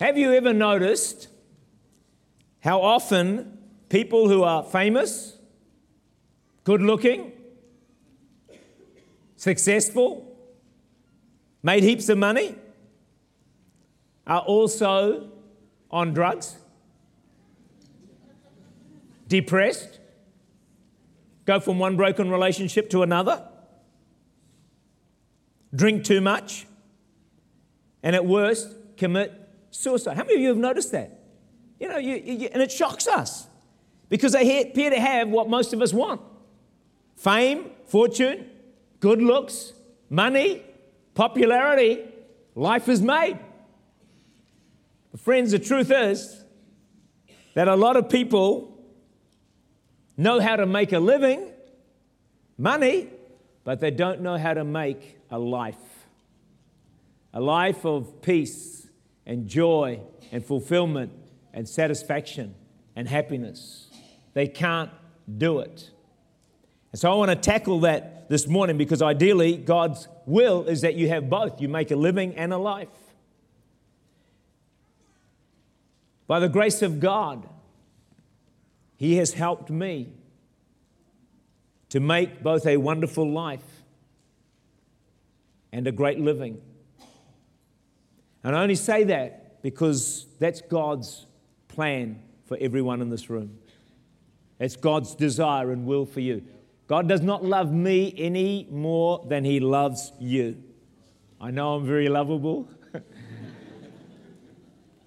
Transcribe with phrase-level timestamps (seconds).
[0.00, 1.26] Have you ever noticed
[2.60, 3.58] how often
[3.88, 5.36] people who are famous,
[6.62, 7.32] good looking,
[9.34, 10.36] successful,
[11.64, 12.54] made heaps of money,
[14.24, 15.30] are also
[15.90, 16.56] on drugs,
[19.26, 19.98] depressed,
[21.44, 23.48] go from one broken relationship to another,
[25.74, 26.66] drink too much,
[28.04, 30.16] and at worst, commit suicide.
[30.16, 31.18] How many of you have noticed that?
[31.80, 33.46] You know, you, you, and it shocks us
[34.08, 36.20] because they appear to have what most of us want
[37.16, 38.48] fame, fortune,
[39.00, 39.72] good looks,
[40.08, 40.62] money,
[41.14, 42.04] popularity.
[42.54, 43.38] Life is made.
[45.10, 46.44] But friends, the truth is
[47.54, 48.78] that a lot of people
[50.16, 51.52] know how to make a living,
[52.56, 53.08] money,
[53.64, 55.76] but they don't know how to make a life.
[57.32, 58.87] A life of peace
[59.28, 60.00] and joy
[60.32, 61.12] and fulfillment
[61.52, 62.54] and satisfaction
[62.96, 63.88] and happiness.
[64.32, 64.90] They can't
[65.36, 65.90] do it.
[66.90, 70.94] And so I want to tackle that this morning because ideally, God's will is that
[70.94, 71.60] you have both.
[71.60, 72.88] You make a living and a life.
[76.26, 77.46] By the grace of God,
[78.96, 80.08] He has helped me
[81.90, 83.64] to make both a wonderful life
[85.72, 86.60] and a great living.
[88.44, 91.26] And I only say that because that's God's
[91.68, 93.58] plan for everyone in this room.
[94.58, 96.42] It's God's desire and will for you.
[96.86, 100.62] God does not love me any more than He loves you.
[101.40, 102.68] I know I'm very lovable,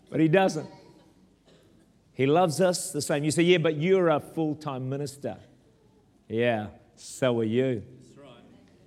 [0.10, 0.70] but He doesn't.
[2.14, 3.24] He loves us the same.
[3.24, 5.38] You say, Yeah, but you're a full time minister.
[6.30, 7.84] Yeah, so are you.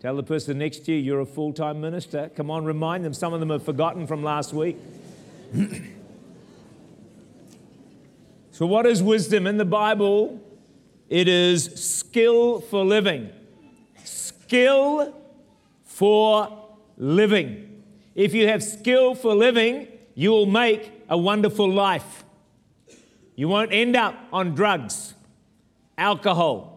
[0.05, 2.31] Tell the person next to you, you're a full time minister.
[2.37, 3.15] Come on, remind them.
[3.15, 4.77] Some of them have forgotten from last week.
[8.51, 9.47] so, what is wisdom?
[9.47, 10.43] In the Bible,
[11.09, 13.31] it is skill for living.
[14.05, 15.14] Skill
[15.87, 16.67] for
[16.98, 17.83] living.
[18.14, 22.25] If you have skill for living, you will make a wonderful life.
[23.37, 25.14] You won't end up on drugs,
[25.97, 26.73] alcohol,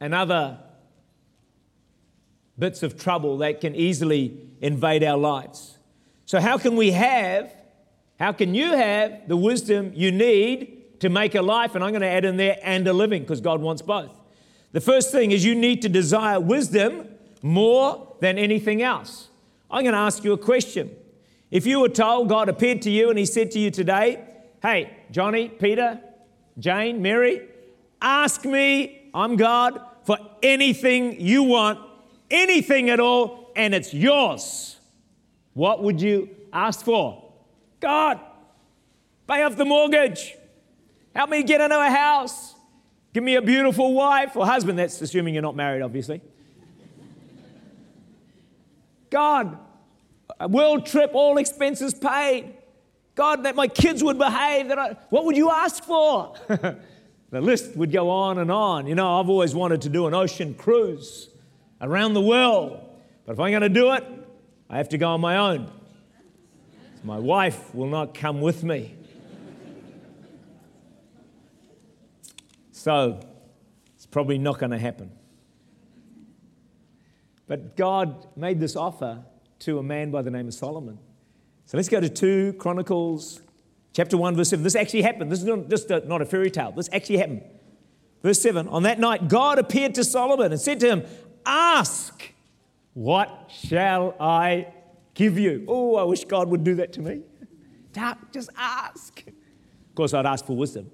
[0.00, 0.58] and other
[2.58, 5.78] bits of trouble that can easily invade our lives.
[6.26, 7.52] So, how can we have,
[8.18, 11.74] how can you have the wisdom you need to make a life?
[11.74, 14.10] And I'm going to add in there and a living because God wants both.
[14.72, 17.08] The first thing is you need to desire wisdom
[17.40, 19.28] more than anything else.
[19.70, 20.90] I'm going to ask you a question.
[21.50, 24.24] If you were told God appeared to you and He said to you today,
[24.60, 26.00] Hey, Johnny, Peter,
[26.58, 27.48] Jane, Mary,
[28.02, 31.78] ask me, I'm God, for anything you want,
[32.30, 34.78] anything at all, and it's yours.
[35.52, 37.30] What would you ask for?
[37.78, 38.18] God,
[39.26, 40.34] pay off the mortgage.
[41.14, 42.54] Help me get into a house.
[43.12, 44.78] Give me a beautiful wife or husband.
[44.78, 46.22] That's assuming you're not married, obviously.
[49.10, 49.58] God,
[50.40, 52.54] a world trip, all expenses paid.
[53.14, 54.68] God, that my kids would behave.
[54.68, 56.34] That I, what would you ask for?
[57.30, 58.86] the list would go on and on.
[58.86, 61.28] You know, I've always wanted to do an ocean cruise
[61.80, 62.80] around the world.
[63.26, 64.04] But if I'm going to do it,
[64.70, 65.70] I have to go on my own.
[67.04, 68.94] My wife will not come with me.
[72.72, 73.20] So
[73.94, 75.10] it's probably not going to happen.
[77.46, 79.24] But God made this offer
[79.60, 80.98] to a man by the name of Solomon.
[81.66, 83.42] So let's go to 2 Chronicles
[83.92, 84.62] chapter 1, verse 7.
[84.62, 85.30] This actually happened.
[85.30, 86.72] This is not just a, not a fairy tale.
[86.72, 87.42] This actually happened.
[88.22, 91.04] Verse 7 On that night, God appeared to Solomon and said to him,
[91.46, 92.32] Ask,
[92.94, 94.68] what shall I
[95.14, 95.64] give you?
[95.68, 97.22] Oh, I wish God would do that to me.
[98.32, 99.24] Just ask.
[99.26, 100.90] Of course, I'd ask for wisdom,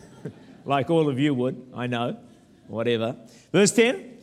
[0.64, 2.18] like all of you would, I know,
[2.66, 3.16] whatever.
[3.52, 4.18] Verse 10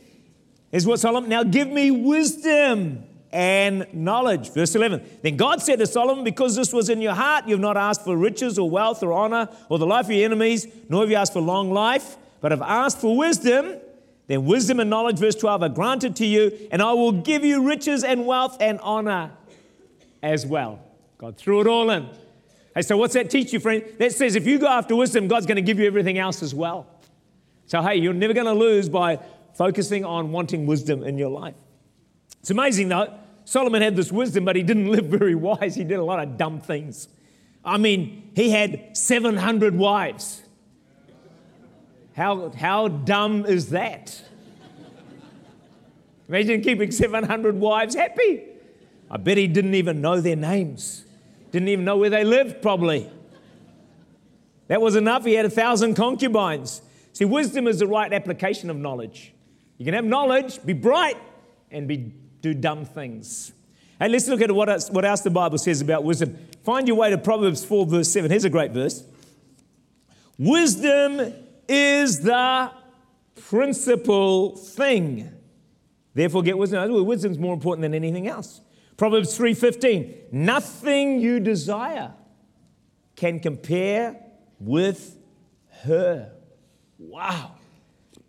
[0.70, 4.50] is what Solomon, now give me wisdom and knowledge.
[4.50, 5.02] Verse 11.
[5.22, 8.04] Then God said to Solomon, Because this was in your heart, you have not asked
[8.04, 11.16] for riches or wealth or honor or the life of your enemies, nor have you
[11.16, 13.76] asked for long life, but have asked for wisdom.
[14.26, 17.66] Then wisdom and knowledge, verse 12, are granted to you, and I will give you
[17.66, 19.32] riches and wealth and honor
[20.22, 20.78] as well.
[21.18, 22.08] God threw it all in.
[22.74, 23.84] Hey, so what's that teach you, friend?
[23.98, 26.54] That says if you go after wisdom, God's going to give you everything else as
[26.54, 26.86] well.
[27.66, 29.18] So, hey, you're never going to lose by
[29.54, 31.54] focusing on wanting wisdom in your life.
[32.40, 33.12] It's amazing, though.
[33.44, 35.74] Solomon had this wisdom, but he didn't live very wise.
[35.74, 37.08] He did a lot of dumb things.
[37.64, 40.42] I mean, he had 700 wives.
[42.14, 44.22] How, how dumb is that?
[46.28, 48.44] Imagine keeping 700 wives happy.
[49.10, 51.04] I bet he didn't even know their names,
[51.50, 53.10] didn't even know where they lived, probably.
[54.68, 55.24] That was enough.
[55.24, 56.80] He had a thousand concubines.
[57.12, 59.34] See, wisdom is the right application of knowledge.
[59.76, 61.18] You can have knowledge, be bright,
[61.70, 63.52] and be, do dumb things.
[63.98, 66.36] Hey, let's look at what else, what else the Bible says about wisdom.
[66.64, 68.30] Find your way to Proverbs 4, verse 7.
[68.30, 69.04] Here's a great verse
[70.38, 71.32] Wisdom
[71.68, 72.72] is the
[73.48, 75.30] principal thing.
[76.14, 77.06] Therefore, get wisdom.
[77.06, 78.60] Wisdom's more important than anything else.
[78.96, 80.12] Proverbs 3:15.
[80.32, 82.12] Nothing you desire
[83.16, 84.16] can compare
[84.58, 85.16] with
[85.84, 86.32] her.
[86.98, 87.52] Wow.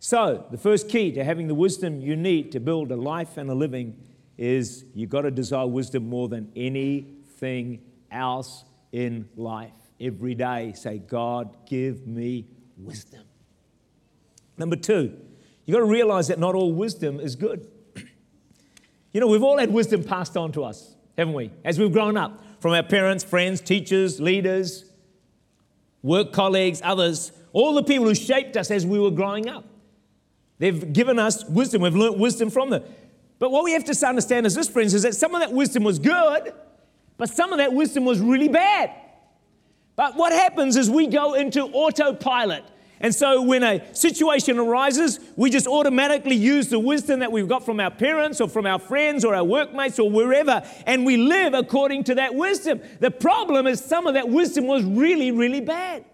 [0.05, 3.49] So, the first key to having the wisdom you need to build a life and
[3.49, 3.95] a living
[4.37, 7.79] is you've got to desire wisdom more than anything
[8.11, 9.71] else in life.
[10.01, 13.21] Every day, say, God, give me wisdom.
[14.57, 15.17] Number two,
[15.65, 17.65] you've got to realize that not all wisdom is good.
[19.13, 21.49] you know, we've all had wisdom passed on to us, haven't we?
[21.63, 24.83] As we've grown up from our parents, friends, teachers, leaders,
[26.01, 29.63] work colleagues, others, all the people who shaped us as we were growing up.
[30.63, 31.81] They've given us wisdom.
[31.81, 32.83] We've learnt wisdom from them.
[33.37, 35.83] But what we have to understand as this, friends, is that some of that wisdom
[35.83, 36.53] was good,
[37.17, 38.89] but some of that wisdom was really bad.
[39.97, 42.63] But what happens is we go into autopilot.
[43.01, 47.65] And so when a situation arises, we just automatically use the wisdom that we've got
[47.65, 51.53] from our parents or from our friends or our workmates or wherever, and we live
[51.53, 52.79] according to that wisdom.
[53.01, 56.05] The problem is some of that wisdom was really, really bad.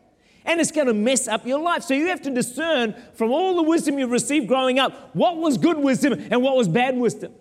[0.45, 1.83] And it's going to mess up your life.
[1.83, 5.57] So you have to discern from all the wisdom you've received growing up what was
[5.57, 7.33] good wisdom and what was bad wisdom.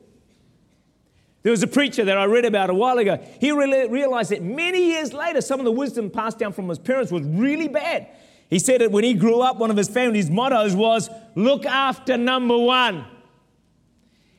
[1.43, 3.25] There was a preacher that I read about a while ago.
[3.41, 7.13] He realized that many years later, some of the wisdom passed down from his parents
[7.13, 8.09] was really bad.
[8.51, 12.17] He said that when he grew up, one of his family's mottos was look after
[12.17, 13.05] number one.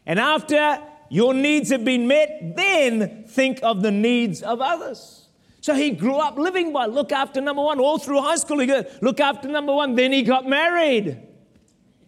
[0.05, 5.28] And after your needs have been met, then think of the needs of others.
[5.61, 7.79] So he grew up living by look after number one.
[7.79, 9.95] All through high school, he got look after number one.
[9.95, 11.21] Then he got married.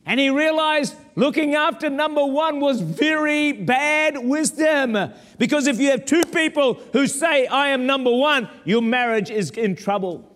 [0.05, 5.13] And he realized looking after number one was very bad wisdom.
[5.37, 9.51] Because if you have two people who say, I am number one, your marriage is
[9.51, 10.27] in trouble.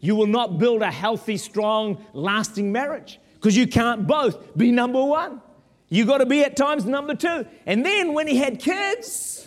[0.00, 5.02] You will not build a healthy, strong, lasting marriage because you can't both be number
[5.02, 5.40] one.
[5.88, 7.46] You got to be at times number two.
[7.66, 9.41] And then when he had kids,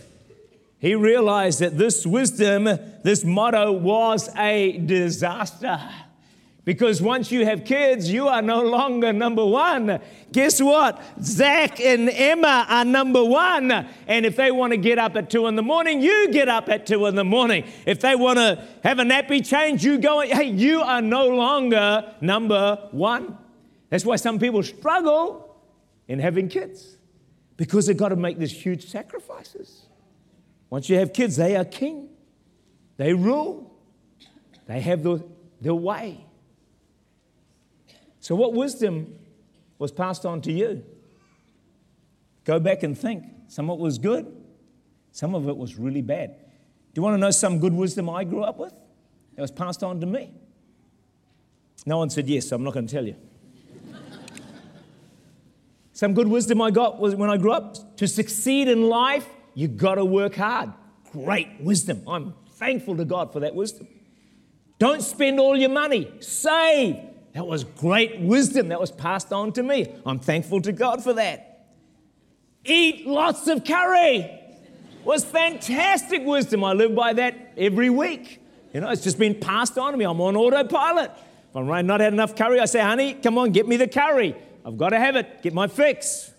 [0.86, 2.66] he realized that this wisdom,
[3.02, 5.80] this motto was a disaster.
[6.64, 10.00] Because once you have kids, you are no longer number one.
[10.32, 11.02] Guess what?
[11.20, 13.72] Zach and Emma are number one.
[13.72, 16.70] And if they want to get up at two in the morning, you get up
[16.70, 17.64] at two in the morning.
[17.88, 22.14] If they want to have a nappy change, you go, hey, you are no longer
[22.22, 23.36] number one.
[23.90, 25.58] That's why some people struggle
[26.08, 26.98] in having kids
[27.58, 29.85] because they've got to make these huge sacrifices.
[30.76, 32.10] Once you have kids, they are king,
[32.98, 33.80] they rule,
[34.68, 35.24] they have the,
[35.62, 36.26] the way.
[38.20, 39.16] So, what wisdom
[39.80, 40.84] was passed on to you?
[42.44, 43.24] Go back and think.
[43.48, 44.30] Some of it was good,
[45.14, 46.36] some of it was really bad.
[46.36, 48.74] Do you want to know some good wisdom I grew up with
[49.36, 50.34] that was passed on to me?
[51.86, 53.16] No one said yes, so I'm not going to tell you.
[55.94, 59.68] some good wisdom I got was when I grew up to succeed in life, you
[59.68, 60.72] got to work hard.
[61.12, 62.04] Great wisdom.
[62.08, 63.88] I'm thankful to God for that wisdom.
[64.78, 66.98] Don't spend all your money, save.
[67.34, 69.94] That was great wisdom that was passed on to me.
[70.06, 71.68] I'm thankful to God for that.
[72.64, 74.30] Eat lots of curry
[75.04, 76.64] was fantastic wisdom.
[76.64, 78.42] I live by that every week.
[78.74, 80.04] You know, it's just been passed on to me.
[80.04, 81.12] I'm on autopilot.
[81.50, 84.36] If I'm not had enough curry, I say, honey, come on, get me the curry.
[84.66, 85.42] I've got to have it.
[85.42, 86.32] Get my fix.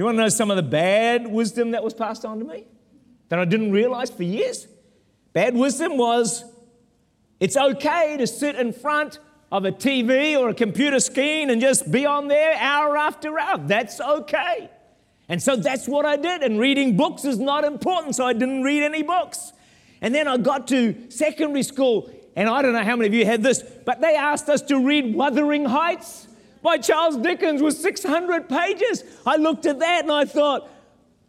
[0.00, 2.44] Do you want to know some of the bad wisdom that was passed on to
[2.46, 2.64] me
[3.28, 4.66] that I didn't realize for years?
[5.34, 6.42] Bad wisdom was
[7.38, 9.18] it's okay to sit in front
[9.52, 13.58] of a TV or a computer screen and just be on there hour after hour.
[13.58, 14.70] That's okay.
[15.28, 16.44] And so that's what I did.
[16.44, 19.52] And reading books is not important, so I didn't read any books.
[20.00, 23.26] And then I got to secondary school, and I don't know how many of you
[23.26, 26.26] had this, but they asked us to read Wuthering Heights
[26.62, 29.04] by Charles Dickens was 600 pages.
[29.26, 30.70] I looked at that and I thought,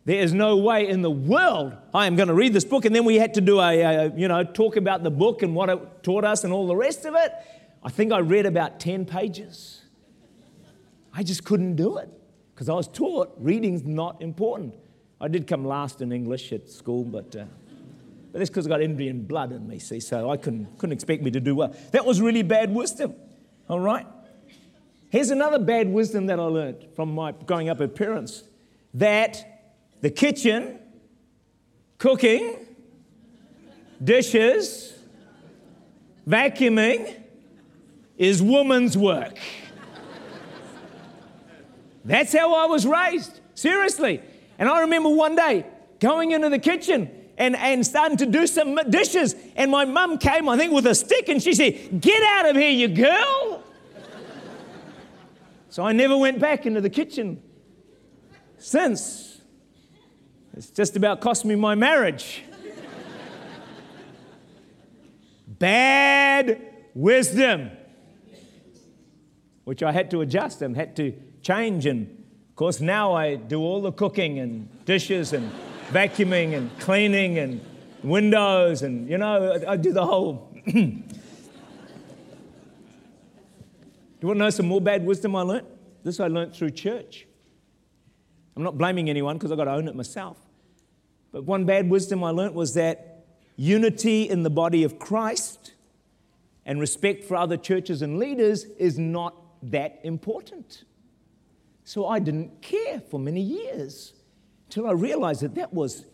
[0.03, 2.85] there is no way in the world I am going to read this book.
[2.85, 5.55] And then we had to do a, a, you know, talk about the book and
[5.55, 7.31] what it taught us and all the rest of it.
[7.83, 9.81] I think I read about 10 pages.
[11.13, 12.09] I just couldn't do it
[12.53, 14.75] because I was taught reading's not important.
[15.19, 17.45] I did come last in English at school, but, uh,
[18.31, 21.21] but that's because I got Indian blood in me, see, so I couldn't, couldn't expect
[21.21, 21.75] me to do well.
[21.91, 23.13] That was really bad wisdom,
[23.67, 24.07] all right?
[25.11, 28.43] Here's another bad wisdom that I learned from my growing up with parents
[28.93, 29.67] that
[29.99, 30.79] the kitchen,
[31.97, 32.65] cooking,
[34.01, 34.97] dishes,
[36.25, 37.13] vacuuming
[38.17, 39.37] is woman's work.
[42.05, 44.21] That's how I was raised, seriously.
[44.57, 45.65] And I remember one day
[45.99, 49.35] going into the kitchen and, and starting to do some dishes.
[49.57, 52.55] And my mum came, I think, with a stick and she said, Get out of
[52.55, 53.50] here, you girl.
[55.71, 57.41] So I never went back into the kitchen
[58.57, 59.39] since.
[60.53, 62.43] It's just about cost me my marriage.
[65.47, 66.61] Bad
[66.93, 67.71] wisdom,
[69.63, 71.85] which I had to adjust and had to change.
[71.85, 75.49] And of course, now I do all the cooking and dishes and
[75.91, 77.61] vacuuming and cleaning and
[78.03, 80.53] windows, and you know, I, do the whole.
[80.65, 81.01] do
[84.21, 85.67] you want to know some more bad wisdom I learnt?
[86.03, 87.27] This I learnt through church.
[88.55, 90.37] I'm not blaming anyone because I've got to own it myself.
[91.31, 93.25] But one bad wisdom I learnt was that
[93.55, 95.73] unity in the body of Christ
[96.65, 100.83] and respect for other churches and leaders is not that important.
[101.83, 104.13] So I didn't care for many years
[104.67, 106.05] until I realized that that was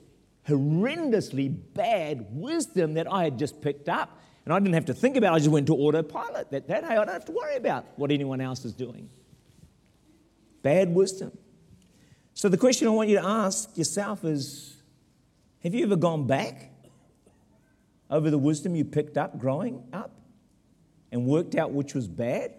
[0.47, 4.19] horrendously bad wisdom that I had just picked up.
[4.47, 6.51] And I didn't have to think about it, I just went to autopilot.
[6.51, 9.09] That, that I don't have to worry about what anyone else is doing.
[10.61, 11.37] Bad wisdom.
[12.33, 14.77] So the question I want you to ask yourself is
[15.63, 16.71] have you ever gone back
[18.09, 20.15] over the wisdom you picked up growing up
[21.11, 22.53] and worked out which was bad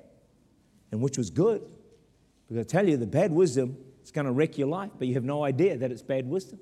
[0.93, 1.63] and which was good?
[2.47, 5.15] Because I tell you, the bad wisdom it's going to wreck your life, but you
[5.15, 6.59] have no idea that it's bad wisdom.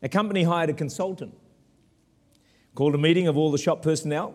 [0.00, 1.34] A company hired a consultant,
[2.74, 4.34] called a meeting of all the shop personnel.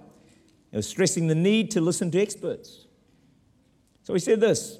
[0.72, 2.86] It was stressing the need to listen to experts.
[4.04, 4.80] So he said this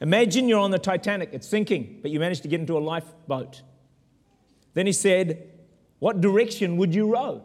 [0.00, 3.62] Imagine you're on the Titanic, it's sinking, but you managed to get into a lifeboat.
[4.74, 5.50] Then he said,
[5.98, 7.42] What direction would you row?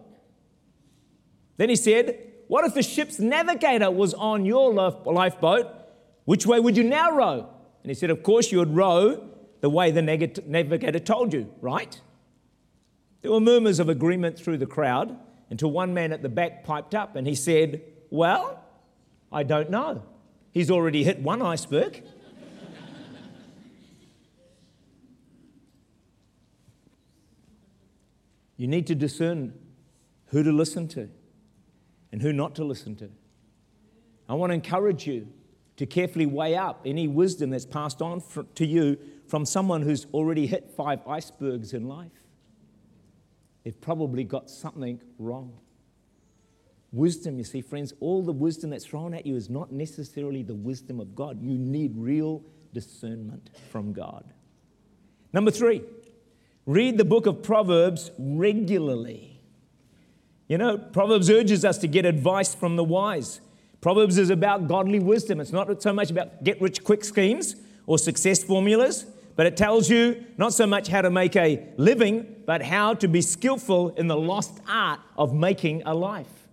[1.57, 5.67] Then he said, What if the ship's navigator was on your lifeboat?
[6.25, 7.49] Which way would you now row?
[7.83, 9.29] And he said, Of course, you would row
[9.61, 11.99] the way the navigator told you, right?
[13.21, 15.17] There were murmurs of agreement through the crowd
[15.49, 18.63] until one man at the back piped up and he said, Well,
[19.31, 20.03] I don't know.
[20.51, 22.03] He's already hit one iceberg.
[28.57, 29.53] you need to discern
[30.27, 31.09] who to listen to
[32.11, 33.09] and who not to listen to.
[34.27, 35.27] I want to encourage you
[35.77, 38.23] to carefully weigh up any wisdom that's passed on
[38.55, 38.97] to you
[39.27, 42.11] from someone who's already hit five icebergs in life.
[43.65, 45.57] They've probably got something wrong.
[46.91, 50.53] Wisdom, you see, friends, all the wisdom that's thrown at you is not necessarily the
[50.53, 51.41] wisdom of God.
[51.41, 52.43] You need real
[52.73, 54.23] discernment from God.
[55.33, 55.81] Number three,
[56.67, 59.41] read the book of Proverbs regularly.
[60.47, 63.41] You know, Proverbs urges us to get advice from the wise.
[63.81, 65.41] Proverbs is about godly wisdom.
[65.41, 67.55] It's not so much about get rich quick schemes
[67.87, 69.05] or success formulas,
[69.35, 73.07] but it tells you not so much how to make a living, but how to
[73.07, 76.47] be skillful in the lost art of making a life.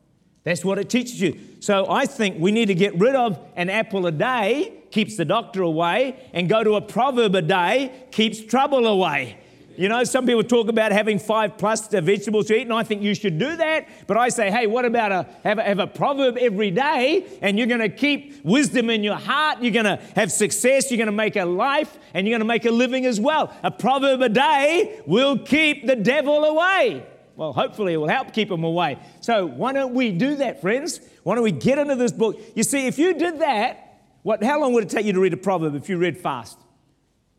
[0.45, 1.39] That's what it teaches you.
[1.61, 5.25] So I think we need to get rid of an apple a day keeps the
[5.25, 9.39] doctor away and go to a proverb a day keeps trouble away.
[9.77, 13.03] You know, some people talk about having five plus vegetables to eat, and I think
[13.03, 13.89] you should do that.
[14.07, 17.57] But I say, hey, what about a have, a have a proverb every day, and
[17.57, 19.63] you're going to keep wisdom in your heart.
[19.63, 20.91] You're going to have success.
[20.91, 23.55] You're going to make a life, and you're going to make a living as well.
[23.63, 27.07] A proverb a day will keep the devil away.
[27.35, 28.99] Well, hopefully, it will help keep him away.
[29.21, 31.01] So why don't we do that, friends?
[31.23, 32.39] Why don't we get into this book?
[32.55, 34.43] You see, if you did that, what?
[34.43, 36.59] How long would it take you to read a proverb if you read fast?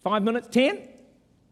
[0.03, 0.47] Five minutes?
[0.49, 0.89] Ten?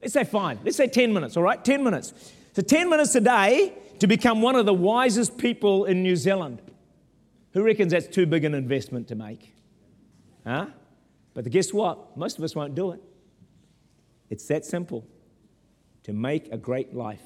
[0.01, 0.59] Let's say fine.
[0.63, 1.63] Let's say 10 minutes, all right?
[1.63, 2.13] 10 minutes.
[2.53, 6.61] So 10 minutes a day to become one of the wisest people in New Zealand.
[7.53, 9.53] Who reckons that's too big an investment to make?
[10.45, 10.67] Huh?
[11.33, 12.17] But guess what?
[12.17, 13.01] Most of us won't do it.
[14.29, 15.05] It's that simple
[16.03, 17.21] to make a great life.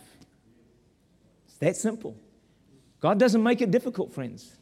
[1.46, 2.18] It's that simple.
[3.00, 4.58] God doesn't make it difficult, friends.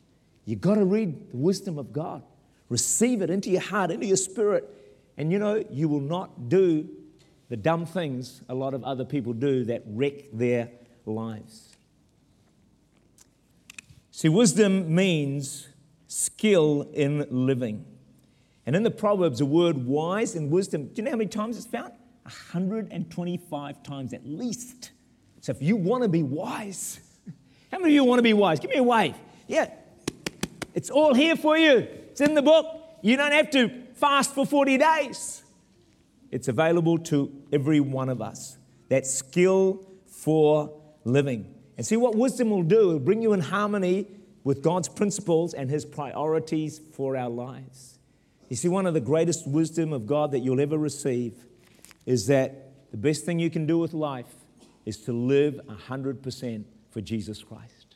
[0.45, 2.21] You've got to read the wisdom of God,
[2.69, 4.69] receive it into your heart, into your spirit,
[5.17, 6.89] and you know, you will not do
[7.49, 10.69] the dumb things a lot of other people do that wreck their
[11.05, 11.75] lives.
[14.11, 15.67] See, wisdom means
[16.07, 17.85] skill in living.
[18.65, 21.57] And in the Proverbs, the word wise and wisdom, do you know how many times
[21.57, 21.93] it's found?
[22.23, 24.91] 125 times at least.
[25.41, 26.99] So if you want to be wise,
[27.71, 28.59] how many of you want to be wise?
[28.59, 29.15] Give me a wave.
[29.47, 29.69] Yeah,
[30.73, 31.87] it's all here for you.
[32.11, 32.65] It's in the book.
[33.01, 35.42] You don't have to fast for 40 days.
[36.33, 38.57] It's available to every one of us.
[38.89, 41.53] That skill for living.
[41.77, 44.07] And see what wisdom will do, it'll bring you in harmony
[44.43, 47.99] with God's principles and His priorities for our lives.
[48.49, 51.35] You see, one of the greatest wisdom of God that you'll ever receive
[52.07, 54.33] is that the best thing you can do with life
[54.87, 57.95] is to live 100% for Jesus Christ.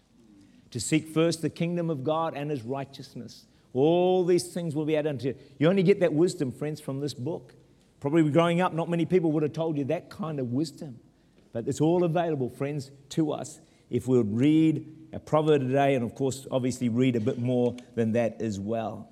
[0.70, 3.46] To seek first the kingdom of God and His righteousness.
[3.74, 5.36] All these things will be added unto you.
[5.58, 7.56] You only get that wisdom, friends, from this book.
[8.00, 11.00] Probably growing up, not many people would have told you that kind of wisdom.
[11.52, 16.14] But it's all available, friends, to us if we'll read a proverb today, and of
[16.14, 19.10] course, obviously, read a bit more than that as well.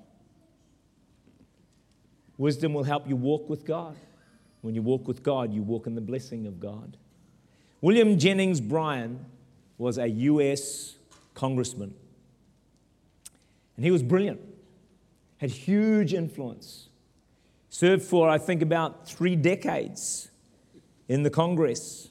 [2.38, 3.96] Wisdom will help you walk with God.
[4.60, 6.96] When you walk with God, you walk in the blessing of God.
[7.80, 9.24] William Jennings Bryan
[9.78, 10.96] was a U.S.
[11.34, 11.94] congressman,
[13.76, 14.40] and he was brilliant,
[15.38, 16.88] had huge influence,
[17.76, 20.30] served for, I think, about three decades
[21.08, 22.08] in the Congress.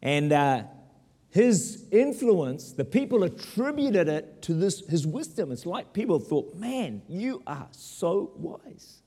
[0.00, 0.62] And uh,
[1.30, 5.50] his influence, the people attributed it to this, his wisdom.
[5.50, 8.98] It's like people thought, man, you are so wise.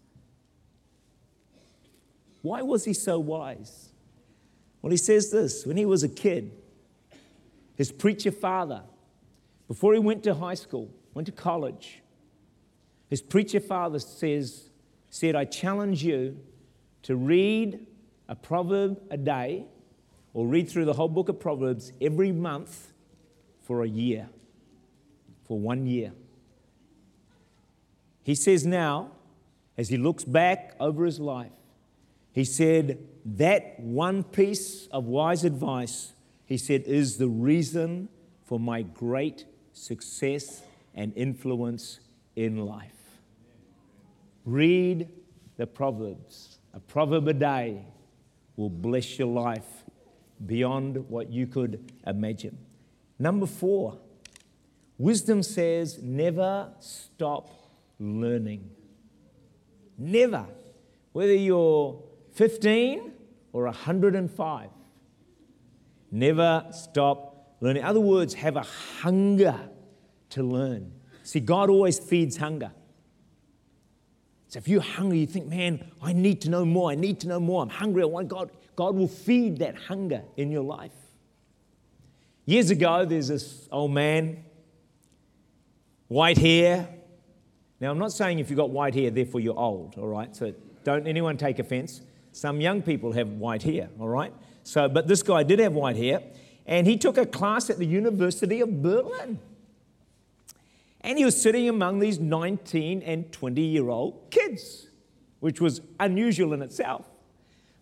[2.41, 3.93] Why was he so wise?
[4.81, 6.51] Well, he says this when he was a kid,
[7.77, 8.83] his preacher father,
[9.69, 12.01] before he went to high school, went to college,
[13.09, 14.69] his preacher father says,
[15.15, 16.37] said, I challenge you
[17.03, 17.87] to read
[18.27, 19.65] a proverb a day
[20.33, 22.91] or read through the whole book of Proverbs every month
[23.61, 24.27] for a year,
[25.47, 26.11] for one year.
[28.23, 29.11] He says now,
[29.77, 31.53] as he looks back over his life,
[32.33, 36.11] he said, That one piece of wise advice,
[36.45, 38.09] he said, is the reason
[38.43, 40.61] for my great success
[40.93, 42.01] and influence
[42.35, 42.94] in life.
[44.45, 45.09] Read
[45.57, 46.59] the Proverbs.
[46.73, 47.83] A proverb a day
[48.55, 49.83] will bless your life
[50.45, 52.57] beyond what you could imagine.
[53.17, 53.97] Number four,
[54.97, 57.49] wisdom says never stop
[57.99, 58.69] learning.
[59.97, 60.45] Never.
[61.13, 62.03] Whether you're
[62.33, 63.13] 15
[63.53, 64.69] or 105,
[66.11, 67.81] never stop learning.
[67.81, 68.65] In other words, have a
[69.01, 69.57] hunger
[70.31, 70.91] to learn.
[71.23, 72.71] See, God always feeds hunger.
[74.55, 76.89] So if you're hungry, you think, man, I need to know more.
[76.89, 77.61] I need to know more.
[77.61, 78.03] I'm hungry.
[78.03, 78.51] I want God.
[78.77, 80.93] God will feed that hunger in your life.
[82.45, 84.45] Years ago, there's this old man,
[86.07, 86.87] white hair.
[87.81, 90.33] Now, I'm not saying if you've got white hair, therefore you're old, all right?
[90.33, 90.53] So
[90.85, 91.99] don't anyone take offense.
[92.31, 94.31] Some young people have white hair, all right?
[94.63, 96.23] So, but this guy did have white hair,
[96.65, 99.37] and he took a class at the University of Berlin.
[101.05, 104.87] And he was sitting among these 19 and 20 year old kids,
[105.39, 107.05] which was unusual in itself.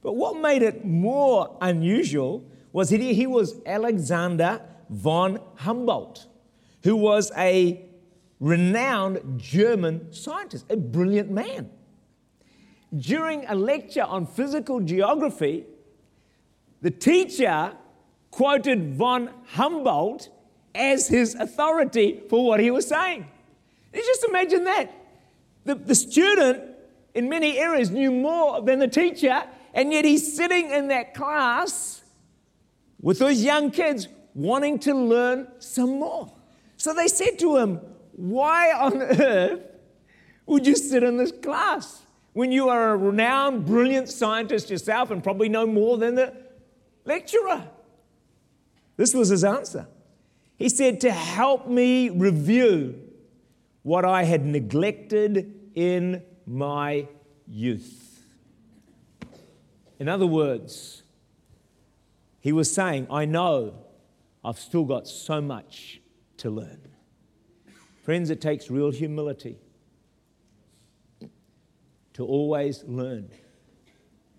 [0.01, 6.27] But what made it more unusual was that he was Alexander von Humboldt,
[6.83, 7.85] who was a
[8.41, 11.69] renowned German scientist, a brilliant man.
[12.93, 15.63] During a lecture on physical geography,
[16.81, 17.71] the teacher
[18.31, 20.27] quoted von Humboldt
[20.75, 23.27] as his authority for what he was saying.
[23.93, 24.91] Just imagine that.
[25.65, 26.63] The, the student,
[27.13, 32.01] in many areas, knew more than the teacher, and yet he's sitting in that class
[33.01, 36.31] with those young kids wanting to learn some more.
[36.77, 37.79] So they said to him,
[38.13, 39.61] Why on earth
[40.45, 42.01] would you sit in this class
[42.33, 46.33] when you are a renowned, brilliant scientist yourself and probably know more than the
[47.05, 47.67] lecturer?
[48.97, 49.87] This was his answer.
[50.57, 52.99] He said, To help me review
[53.81, 57.07] what I had neglected in my
[57.47, 58.25] youth.
[59.99, 61.03] In other words,
[62.39, 63.75] he was saying, I know
[64.43, 66.01] I've still got so much
[66.37, 66.89] to learn.
[68.03, 69.57] Friends, it takes real humility
[72.13, 73.29] to always learn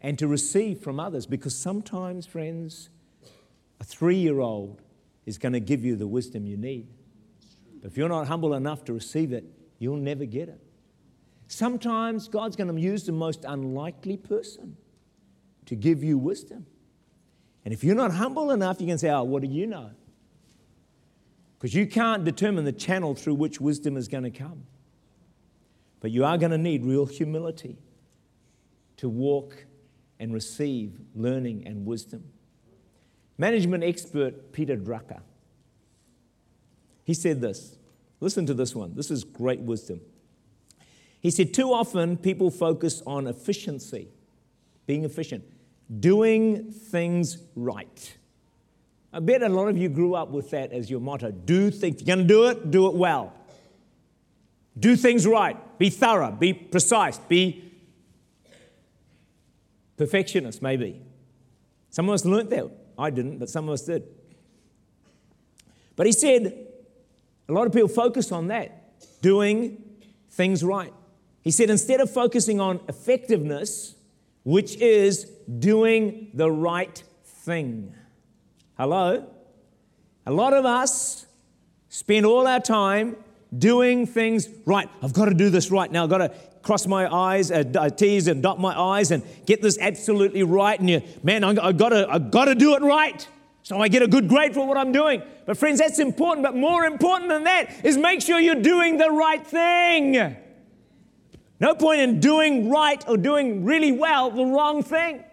[0.03, 2.91] and to receive from others because sometimes, friends,
[3.81, 4.83] a three year old
[5.27, 6.89] is going to give you the wisdom you need.
[7.81, 9.45] But if you're not humble enough to receive it,
[9.79, 10.61] you'll never get it.
[11.47, 14.77] Sometimes God's going to use the most unlikely person
[15.67, 16.67] to give you wisdom.
[17.65, 19.91] And if you're not humble enough, you can say, Oh, what do you know?
[21.59, 24.65] Because you can't determine the channel through which wisdom is going to come.
[26.01, 27.79] But you are going to need real humility
[28.99, 29.65] to walk
[30.21, 32.25] and receive learning and wisdom.
[33.37, 35.21] Management expert Peter Drucker,
[37.05, 37.77] he said this.
[38.21, 38.95] Listen to this one.
[38.95, 40.01] This is great wisdom.
[41.21, 44.09] He said, Too often people focus on efficiency
[44.87, 45.45] being efficient,
[46.01, 48.17] doing things right.
[49.13, 51.31] I bet a lot of you grew up with that as your motto.
[51.31, 53.33] Do things, you're going to do it, do it well.
[54.79, 55.57] Do things right.
[55.79, 57.73] Be thorough, be precise, be
[59.97, 61.01] perfectionist, maybe.
[61.91, 62.71] Some of us learnt that.
[62.99, 64.07] I didn't, but some of us did.
[65.97, 66.67] But he said,
[67.49, 69.83] a lot of people focus on that, doing
[70.31, 70.93] things right.
[71.43, 73.95] He said, instead of focusing on effectiveness,
[74.45, 75.25] which is
[75.59, 77.95] doing the right thing.
[78.77, 79.27] Hello?
[80.27, 81.27] A lot of us
[81.89, 83.17] spend all our time
[83.57, 84.89] doing things right.
[85.03, 86.05] I've got to do this right now.
[86.05, 89.63] I've got to cross my eyes, uh, uh T's and dot my I's and get
[89.63, 90.79] this absolutely right.
[90.81, 93.27] And you, man, I've got to, I've got to do it right.
[93.63, 95.23] So I get a good grade for what I'm doing.
[95.47, 96.45] But friends, that's important.
[96.45, 100.37] But more important than that is make sure you're doing the right thing.
[101.61, 105.25] No point in doing right or doing really well the wrong thing.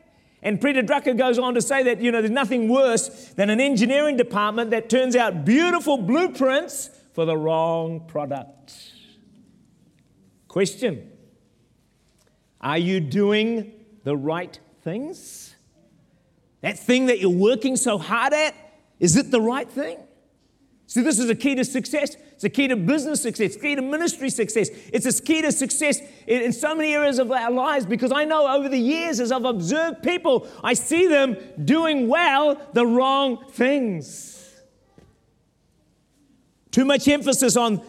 [0.41, 3.59] And Peter Drucker goes on to say that, you know, there's nothing worse than an
[3.59, 8.73] engineering department that turns out beautiful blueprints for the wrong product.
[10.47, 11.10] Question
[12.61, 13.71] Are you doing
[14.03, 15.55] the right things?
[16.61, 18.55] That thing that you're working so hard at,
[18.99, 19.97] is it the right thing?
[20.85, 22.15] See, this is a key to success.
[22.33, 24.69] It's a key to business success, key to ministry success.
[24.91, 28.25] It's a key to success in, in, so many areas of our lives because I
[28.25, 33.45] know over the years, as I've observed people, I see them doing well the wrong
[33.51, 34.37] things.
[36.71, 37.81] Too much emphasis on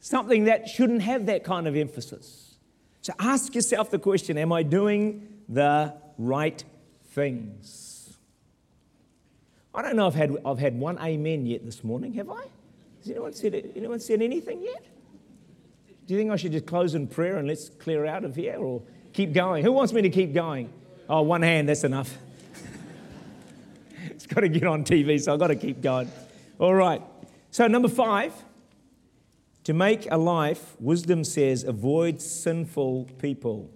[0.00, 2.43] something that shouldn't have that kind of emphasis.
[3.04, 6.64] So ask yourself the question Am I doing the right
[7.10, 8.16] things?
[9.74, 12.44] I don't know I've had, I've had one amen yet this morning, have I?
[13.00, 14.86] Has anyone said, anyone said anything yet?
[16.06, 18.56] Do you think I should just close in prayer and let's clear out of here
[18.56, 18.80] or
[19.12, 19.64] keep going?
[19.64, 20.72] Who wants me to keep going?
[21.06, 22.16] Oh, one hand, that's enough.
[24.06, 26.10] it's got to get on TV, so I've got to keep going.
[26.58, 27.02] All right.
[27.50, 28.32] So, number five,
[29.64, 33.70] to make a life, wisdom says, avoid sinful people.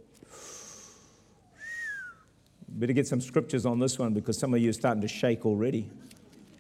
[2.69, 5.47] Better get some scriptures on this one because some of you are starting to shake
[5.47, 5.79] already.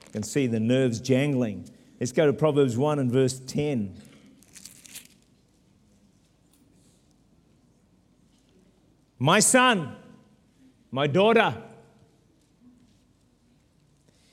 [0.06, 1.68] You can see the nerves jangling.
[2.00, 4.00] Let's go to Proverbs 1 and verse 10.
[9.18, 9.96] My son,
[10.90, 11.54] my daughter,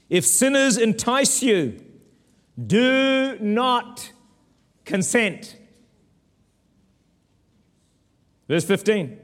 [0.10, 1.84] if sinners entice you,
[2.66, 4.12] do not
[4.86, 5.58] consent.
[8.48, 9.20] Verse 15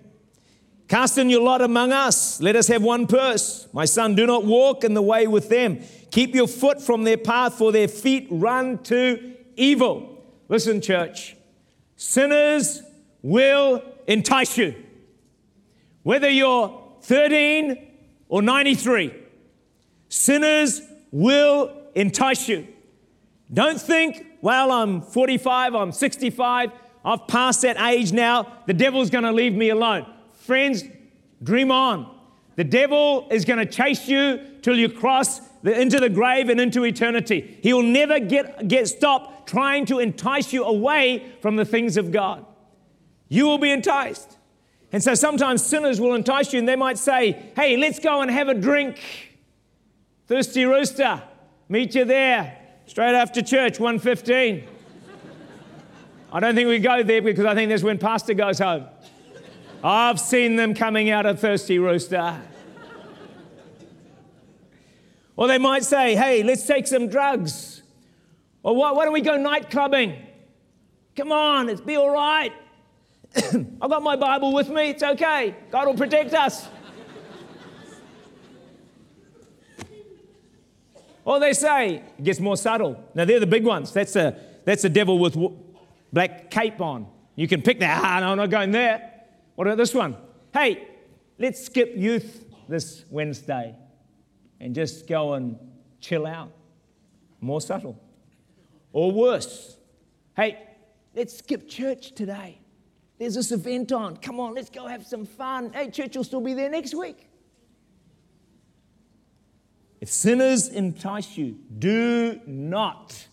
[0.87, 2.41] Cast in your lot among us.
[2.41, 3.65] Let us have one purse.
[3.71, 5.79] My son, do not walk in the way with them.
[6.11, 10.21] Keep your foot from their path, for their feet run to evil.
[10.49, 11.37] Listen, church.
[11.95, 12.81] Sinners
[13.21, 14.75] will entice you.
[16.03, 17.87] Whether you're 13
[18.27, 19.13] or 93,
[20.09, 22.67] sinners will entice you.
[23.53, 26.71] Don't think, well, I'm 45, I'm 65,
[27.03, 30.05] I've passed that age now, the devil's going to leave me alone.
[30.33, 30.83] Friends,
[31.43, 32.17] dream on.
[32.55, 36.59] The devil is going to chase you till you cross the, into the grave and
[36.59, 37.57] into eternity.
[37.61, 42.11] He will never get, get stopped trying to entice you away from the things of
[42.11, 42.45] God.
[43.29, 44.37] You will be enticed.
[44.91, 48.29] And so sometimes sinners will entice you and they might say, Hey, let's go and
[48.29, 48.99] have a drink.
[50.27, 51.21] Thirsty rooster,
[51.69, 52.57] meet you there.
[52.85, 54.67] Straight after church, 1.15.
[56.33, 58.85] I don't think we go there because I think that's when Pastor goes home.
[59.83, 62.39] I've seen them coming out of Thirsty Rooster.
[65.35, 67.81] or they might say, hey, let's take some drugs.
[68.63, 70.15] Or why, why don't we go night clubbing?
[71.15, 72.53] Come on, it's be all right.
[73.35, 75.55] I've got my Bible with me, it's okay.
[75.71, 76.67] God will protect us.
[81.25, 83.03] Or they say, it gets more subtle.
[83.13, 83.91] Now, they're the big ones.
[83.91, 85.37] That's a, that's a devil with
[86.11, 87.07] black cape on.
[87.35, 88.01] You can pick that.
[88.03, 89.11] Ah, no, I'm not going there.
[89.55, 90.17] What about this one?
[90.53, 90.87] Hey,
[91.37, 93.75] let's skip youth this Wednesday
[94.59, 95.57] and just go and
[95.99, 96.51] chill out.
[97.39, 97.99] More subtle.
[98.93, 99.77] Or worse,
[100.35, 100.67] hey,
[101.15, 102.59] let's skip church today.
[103.17, 104.17] There's this event on.
[104.17, 105.71] Come on, let's go have some fun.
[105.73, 107.30] Hey, church will still be there next week.
[110.01, 113.27] If sinners entice you, do not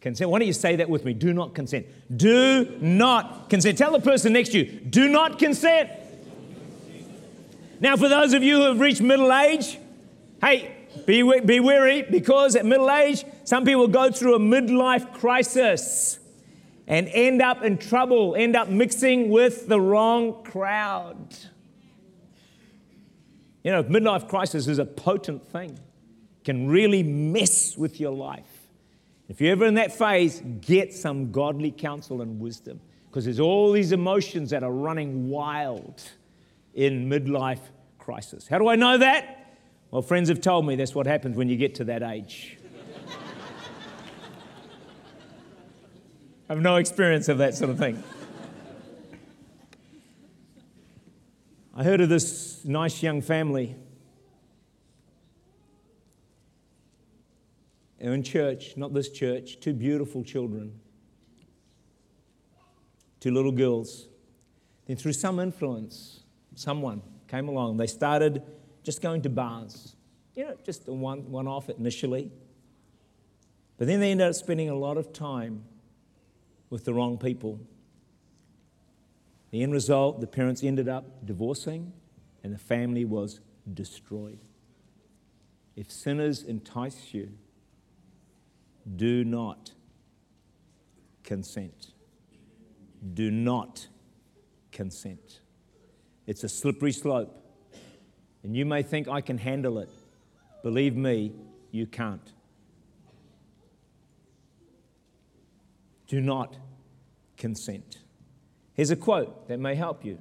[0.00, 0.30] consent.
[0.30, 1.12] Why don't you say that with me?
[1.12, 1.86] Do not consent.
[2.16, 3.76] Do not consent.
[3.76, 5.90] Tell the person next to you, do not consent.
[7.80, 9.78] Now, for those of you who have reached middle age,
[10.42, 10.74] hey,
[11.06, 16.18] be, be wary because at middle age, some people go through a midlife crisis
[16.86, 21.36] and end up in trouble, end up mixing with the wrong crowd.
[23.62, 25.78] You know, midlife crisis is a potent thing,
[26.44, 28.68] can really mess with your life.
[29.28, 33.72] If you're ever in that phase, get some godly counsel and wisdom because there's all
[33.72, 36.02] these emotions that are running wild
[36.74, 37.60] in midlife
[37.98, 38.46] crisis.
[38.48, 39.56] How do I know that?
[39.90, 42.58] Well, friends have told me that's what happens when you get to that age.
[46.48, 48.02] I have no experience of that sort of thing.
[51.74, 53.74] I heard of this nice young family
[58.00, 60.72] in church, not this church, two beautiful children,
[63.20, 64.08] two little girls.
[64.86, 66.20] Then, through some influence,
[66.54, 67.76] someone came along.
[67.76, 68.42] They started
[68.82, 69.94] just going to bars,
[70.34, 72.30] you know, just a one, one off initially.
[73.76, 75.64] But then they ended up spending a lot of time
[76.70, 77.60] with the wrong people.
[79.50, 81.92] The end result, the parents ended up divorcing
[82.42, 83.40] and the family was
[83.72, 84.38] destroyed.
[85.76, 87.32] If sinners entice you,
[88.96, 89.72] do not
[91.22, 91.92] consent.
[93.14, 93.86] Do not
[94.72, 95.40] consent.
[96.26, 97.36] It's a slippery slope.
[98.42, 99.90] And you may think I can handle it.
[100.62, 101.32] Believe me,
[101.70, 102.32] you can't.
[106.06, 106.56] Do not
[107.36, 107.98] consent.
[108.74, 110.18] Here's a quote that may help you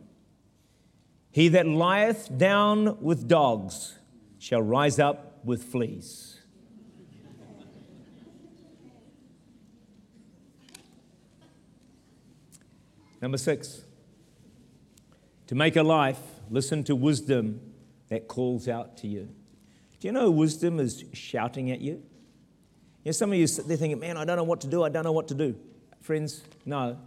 [1.31, 3.95] He that lieth down with dogs
[4.37, 6.38] shall rise up with fleas.
[13.21, 13.83] Number six,
[15.47, 17.59] to make a life, listen to wisdom
[18.09, 19.29] that calls out to you.
[19.99, 22.01] Do you know wisdom is shouting at you?
[23.03, 24.83] You know, some of you sit there thinking, man, I don't know what to do,
[24.83, 25.55] I don't know what to do.
[26.01, 26.97] Friends, no.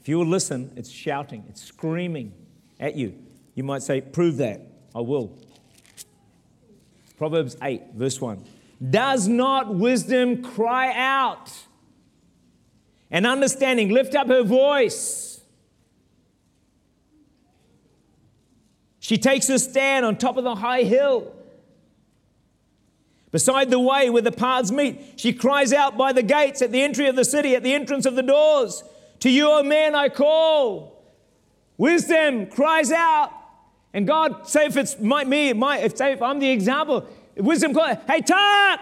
[0.00, 2.32] If you will listen, it's shouting, it's screaming
[2.80, 3.14] at you.
[3.54, 4.60] You might say, prove that.
[4.94, 5.36] I will.
[7.18, 8.44] Proverbs 8, verse 1.
[8.90, 11.52] Does not wisdom cry out?
[13.10, 15.40] And understanding lift up her voice.
[18.98, 21.32] She takes her stand on top of the high hill.
[23.30, 26.82] Beside the way where the paths meet, she cries out by the gates at the
[26.82, 28.82] entry of the city, at the entrance of the doors.
[29.20, 31.04] To you, O man, I call.
[31.76, 33.32] Wisdom cries out.
[33.92, 37.74] And God, say if it's my, me, my, if, say if I'm the example, wisdom
[37.74, 38.80] calls, hey, talk!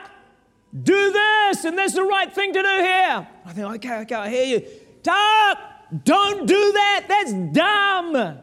[0.82, 3.28] Do this, and that's the right thing to do here.
[3.44, 4.66] I think, okay, okay, I hear you.
[5.00, 5.58] Stop!
[6.04, 7.04] Don't do that.
[7.08, 8.38] That's dumb.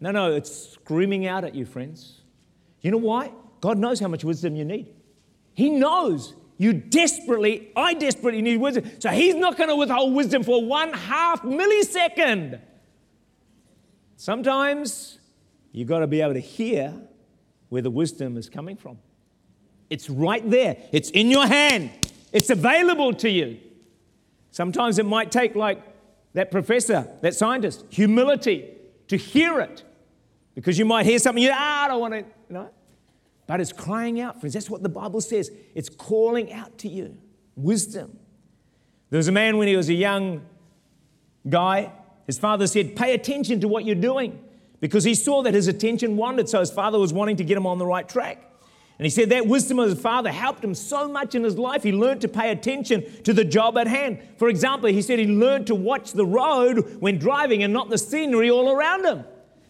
[0.00, 2.20] No, no, it's screaming out at you, friends.
[2.80, 3.32] You know why?
[3.60, 4.92] God knows how much wisdom you need.
[5.54, 8.90] He knows you desperately, I desperately need wisdom.
[8.98, 12.60] So He's not going to withhold wisdom for one half millisecond.
[14.16, 15.18] Sometimes
[15.72, 16.94] you've got to be able to hear
[17.68, 18.98] where the wisdom is coming from.
[19.90, 21.90] It's right there, it's in your hand,
[22.32, 23.58] it's available to you.
[24.50, 25.82] Sometimes it might take, like
[26.34, 28.70] that professor, that scientist, humility
[29.08, 29.82] to hear it.
[30.54, 32.70] Because you might hear something, you ah, I don't want to, you know.
[33.46, 34.54] But it's crying out, friends.
[34.54, 35.50] That's what the Bible says.
[35.74, 37.16] It's calling out to you.
[37.56, 38.18] Wisdom.
[39.10, 40.42] There was a man when he was a young
[41.48, 41.92] guy,
[42.26, 44.40] his father said, Pay attention to what you're doing.
[44.80, 47.66] Because he saw that his attention wandered, so his father was wanting to get him
[47.66, 48.38] on the right track.
[48.98, 51.82] And he said that wisdom of his father helped him so much in his life.
[51.82, 54.20] He learned to pay attention to the job at hand.
[54.38, 57.98] For example, he said he learned to watch the road when driving and not the
[57.98, 59.24] scenery all around him.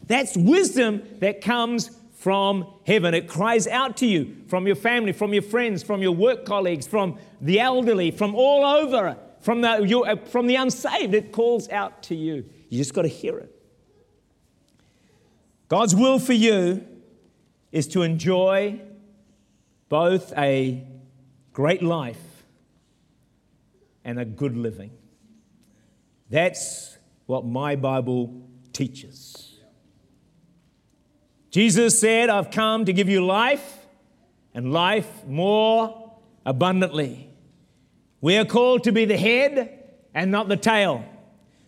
[0.07, 3.15] That's wisdom that comes from heaven.
[3.15, 6.87] It cries out to you from your family, from your friends, from your work colleagues,
[6.87, 11.15] from the elderly, from all over, from the, your, uh, from the unsaved.
[11.15, 12.45] It calls out to you.
[12.69, 13.51] You just got to hear it.
[15.69, 16.87] God's will for you
[17.73, 18.81] is to enjoy
[19.95, 20.85] both a
[21.53, 22.43] great life
[24.05, 24.91] and a good living.
[26.29, 29.57] That's what my Bible teaches.
[31.53, 33.87] Jesus said, I've come to give you life
[34.53, 37.31] and life more abundantly.
[38.21, 39.79] We are called to be the head
[40.13, 41.05] and not the tail,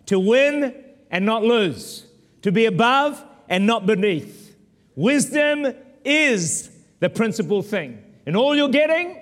[0.06, 0.74] to win
[1.12, 2.04] and not lose,
[2.42, 4.56] to be above and not beneath.
[4.96, 5.72] Wisdom
[6.04, 8.02] is the principal thing.
[8.26, 9.20] In all you're getting,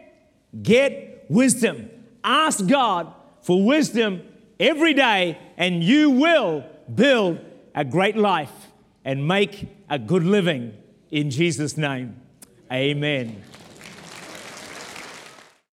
[0.63, 1.91] get wisdom.
[2.23, 3.13] Ask God
[3.43, 4.23] for wisdom
[4.59, 7.39] every day, and you will build
[7.75, 8.53] a great life
[9.05, 10.73] and make a good living
[11.11, 12.17] in Jesus' name.
[12.73, 13.43] Amen.